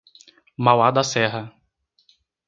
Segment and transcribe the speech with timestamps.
[0.57, 1.53] Mauá da Serra